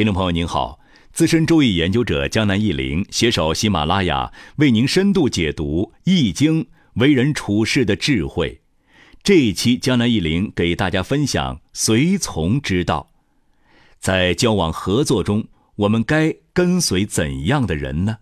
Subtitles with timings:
[0.00, 0.80] 听众朋友您好，
[1.12, 6.64] 资深周易研究者江南一林携手喜马拉雅，为您深度解读《易经》
[6.94, 8.62] 为人处事的智慧。
[9.22, 13.10] 这一期江南一林给大家分享随从之道。
[13.98, 15.46] 在交往合作中，
[15.76, 18.16] 我们该跟随怎样的人呢？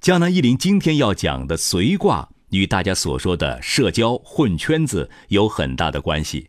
[0.00, 6.48] 江南一林今天要讲的随卦，与大家所说的社交混圈子有很大的关系。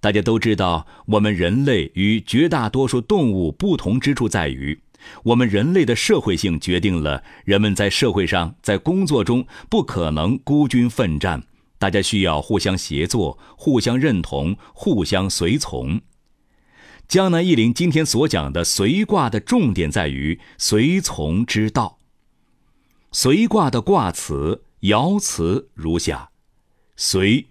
[0.00, 4.80] 大家都知道，我们人类与绝大多数动物不同之处在于，
[5.24, 11.42] 我们人类的社会性决定了人们在社会上、在工作中不可能孤军奋战，
[11.78, 16.00] 大家需要互相协作、互相认同、互相随从。
[17.06, 21.98] 江南一林今天所讲的随卦的重点在于随从之道。
[23.12, 26.30] 随卦的卦辞、爻辞如下：
[26.96, 27.48] 随，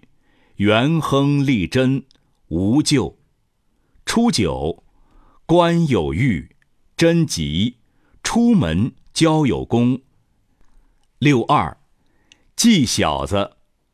[0.56, 2.02] 元亨利贞。
[2.50, 3.16] 无咎，
[4.04, 4.82] 初九，
[5.46, 6.56] 官有欲，
[6.96, 7.76] 贞吉，
[8.24, 10.00] 出门交有功。
[11.20, 11.78] 六二，
[12.56, 13.52] 忌小子，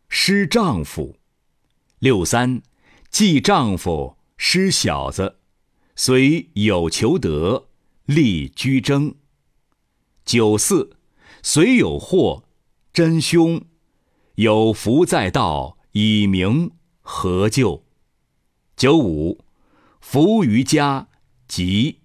[0.09, 1.17] 失丈夫。
[1.99, 2.63] 六三，
[3.11, 5.39] 忌丈夫，失小子，
[5.95, 7.69] 虽有求得，
[8.07, 9.17] 利居争。
[10.25, 10.97] 九四，
[11.43, 12.45] 虽有祸，
[12.95, 13.61] 真凶，
[14.37, 16.71] 有福在道，以明
[17.03, 17.86] 何咎？
[18.77, 19.43] 九五，
[20.03, 21.09] 福于家，
[21.49, 22.01] 吉。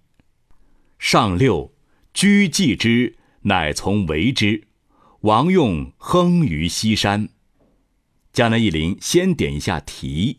[0.98, 1.70] 上六，
[2.14, 4.68] 居忌之，乃从为之。
[5.20, 7.28] 王用亨于西山。
[8.32, 10.38] 江南一林先点一下题。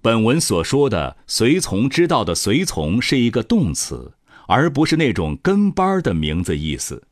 [0.00, 4.14] 本文所说的随从之道的随从是一个动词，
[4.48, 7.06] 而不是那种跟班的名字意思。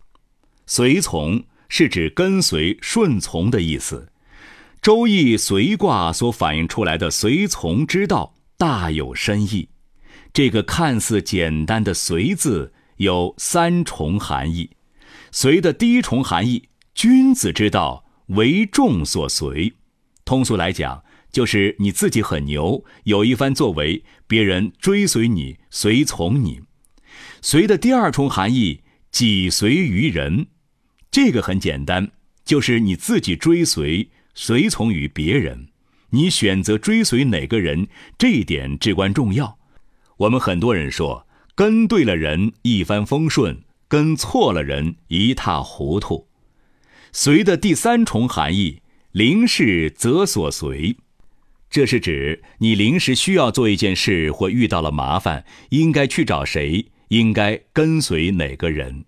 [0.64, 4.10] 随从是指跟随、顺从的意思。
[4.82, 9.68] 周易随卦所反映出来的随从之道大有深意。
[10.32, 14.70] 这个看似简单的“随”字有三重含义。
[15.32, 19.74] 随的第一重含义，君子之道为众所随。
[20.24, 26.62] 通俗来讲，就是你自己很牛，有一番作为，别人追随你，随从你。
[27.42, 30.46] 随的第二重含义，己随于人。
[31.10, 32.12] 这个很简单，
[32.46, 34.08] 就是你自己追随。
[34.34, 35.68] 随从于别人，
[36.10, 39.58] 你选择追随哪个人，这一点至关重要。
[40.18, 46.28] 我们很多人说，跟对了人一帆风顺，跟错了人一塌糊涂。
[47.12, 48.82] 随的第三重含义，
[49.12, 50.96] 临事则所随，
[51.68, 59.04] 这是指你临时需要做一件事或遇到了麻烦，应该去找谁，应该跟随哪个人。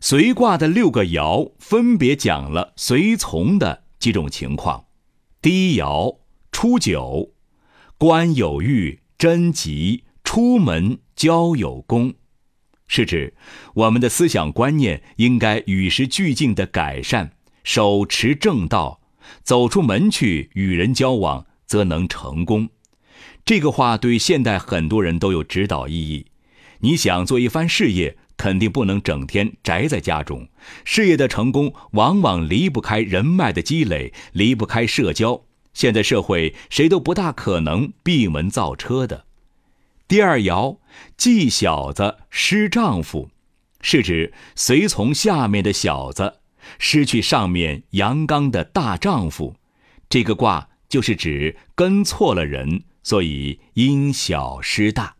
[0.00, 3.84] 随卦的六个爻分别讲了随从的。
[4.06, 4.84] 几种情况：
[5.42, 6.18] 第一爻
[6.52, 7.32] 初九，
[7.98, 12.14] 官有欲，贞吉，出门交有功，
[12.86, 13.34] 是指
[13.74, 17.32] 我们的思想观念应该与时俱进的改善，
[17.64, 19.00] 手持正道，
[19.42, 22.68] 走出门去与人交往，则能成功。
[23.44, 26.26] 这个话对现代很多人都有指导意义。
[26.78, 28.16] 你想做一番事业？
[28.36, 30.48] 肯定不能整天宅在家中，
[30.84, 35.42] 事业的成功往往离不开人脉的积累，离不开社交。
[35.72, 39.24] 现在社会谁都不大可能闭门造车的。
[40.06, 40.78] 第二爻，
[41.16, 43.30] 忌小子失丈夫，
[43.80, 46.40] 是指随从下面的小子，
[46.78, 49.56] 失去上面阳刚的大丈夫。
[50.08, 55.16] 这个卦就是指跟错了人，所以因小失大。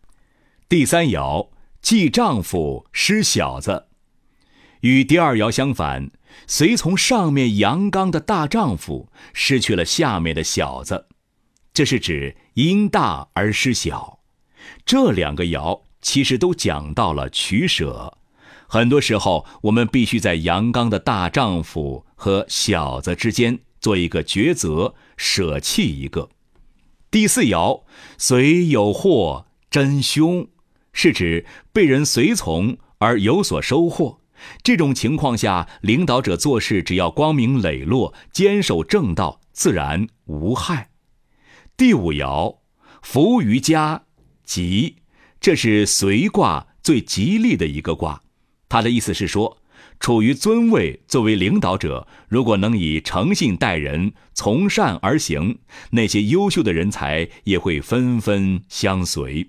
[0.69, 1.49] 第三爻。
[1.87, 3.87] 忌丈夫失小子，
[4.81, 6.11] 与第二爻相反，
[6.49, 11.07] 随从上面阳刚的大丈夫，失去了下面的小子，
[11.73, 14.19] 这是指因大而失小。
[14.85, 18.19] 这两个爻其实都讲到了取舍，
[18.67, 26.31] 很多时候我们必须在阳刚的大丈夫和小子之间做一个抉择，舍弃一个。
[27.13, 27.85] 第四爻
[28.19, 30.49] 虽有祸，真凶。
[30.97, 31.45] 是指
[31.75, 34.23] 被人随从而有所收获，
[34.63, 40.89] 这种情况下，领导者做事只要光明磊落，坚守正道，自然无害。
[41.77, 42.61] 第五爻，
[43.03, 44.05] 福于家，
[44.43, 44.97] 吉，
[45.39, 48.23] 这是随卦最吉利的一个卦。
[48.71, 49.59] 它的意思是说，
[50.01, 55.59] 处于尊位，作为领导者，如果能以诚信待人，从善而行，
[55.91, 59.47] 那些优秀的人才也会纷纷相随。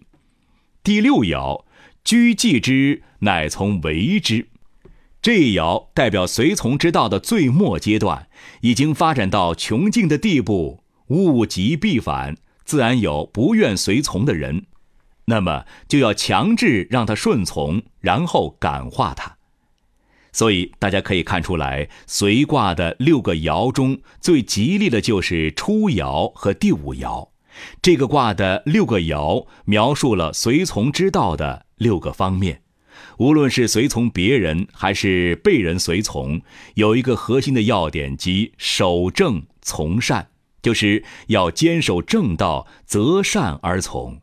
[0.88, 1.66] 第六爻，
[2.06, 4.48] 居忌之，乃从为之。
[5.22, 8.30] 这一爻代表随从之道的最末阶段，
[8.62, 14.66] 已经发展到穷尽的地步，物极必反，自然有不愿随从的人。
[15.26, 19.36] 那么就要强制让他顺从，然后感化他。
[20.32, 27.28] 所以大家可以看出来，随卦的六个爻中最吉利的就是初爻和第五爻。
[27.82, 32.62] 这个卦的六个爻描述了随从之道的六个方面。
[33.18, 36.42] 无论是随从别人还是被人随从，
[36.76, 40.30] 有一个核心的要点，即守正从善，
[40.62, 44.22] 就是要坚守正道，择善而从。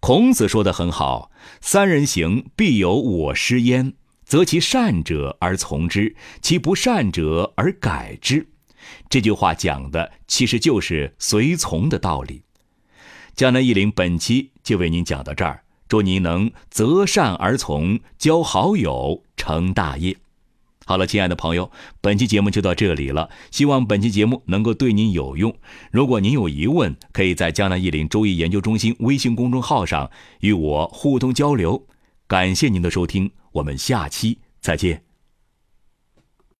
[0.00, 1.30] 孔子说的很好
[1.60, 3.94] ：“三人行，必有我师焉。
[4.24, 8.48] 择其善者而从之，其不善者而改之。”
[9.08, 12.42] 这句话讲的其实就是随从的道理。
[13.34, 15.62] 江南一林本期就为您讲到这儿。
[15.86, 20.16] 祝您能择善而从，交好友，成大业。
[20.86, 21.70] 好了，亲爱的朋友，
[22.00, 23.30] 本期节目就到这里了。
[23.50, 25.54] 希望本期节目能够对您有用。
[25.92, 30.10] 如果您有疑问，可以在江南易林周易研究中心微信公众号上
[30.40, 31.86] 与我互动交流。
[32.26, 35.13] 感谢您的收听，我们下期再见。